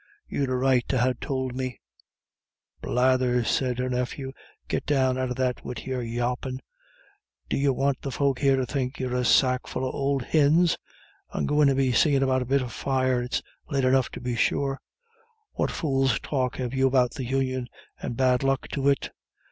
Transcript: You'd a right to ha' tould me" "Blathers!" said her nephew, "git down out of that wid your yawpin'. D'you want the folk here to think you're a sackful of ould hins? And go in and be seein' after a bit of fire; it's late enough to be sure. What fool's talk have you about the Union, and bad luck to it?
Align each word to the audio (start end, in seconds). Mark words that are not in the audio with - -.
You'd 0.27 0.49
a 0.49 0.55
right 0.55 0.83
to 0.87 0.97
ha' 0.97 1.13
tould 1.21 1.53
me" 1.55 1.79
"Blathers!" 2.81 3.47
said 3.47 3.77
her 3.77 3.87
nephew, 3.87 4.31
"git 4.67 4.87
down 4.87 5.15
out 5.15 5.29
of 5.29 5.35
that 5.35 5.63
wid 5.63 5.85
your 5.85 6.01
yawpin'. 6.01 6.59
D'you 7.49 7.71
want 7.71 8.01
the 8.01 8.09
folk 8.09 8.39
here 8.39 8.55
to 8.55 8.65
think 8.65 8.99
you're 8.99 9.13
a 9.15 9.23
sackful 9.23 9.87
of 9.87 9.93
ould 9.93 10.23
hins? 10.31 10.75
And 11.31 11.47
go 11.47 11.61
in 11.61 11.69
and 11.69 11.77
be 11.77 11.91
seein' 11.91 12.23
after 12.27 12.41
a 12.41 12.45
bit 12.47 12.63
of 12.63 12.73
fire; 12.73 13.21
it's 13.21 13.43
late 13.69 13.85
enough 13.85 14.09
to 14.13 14.19
be 14.19 14.35
sure. 14.35 14.79
What 15.51 15.69
fool's 15.69 16.19
talk 16.21 16.55
have 16.55 16.73
you 16.73 16.87
about 16.87 17.11
the 17.13 17.25
Union, 17.25 17.67
and 18.01 18.17
bad 18.17 18.41
luck 18.41 18.69
to 18.69 18.89
it? 18.89 19.11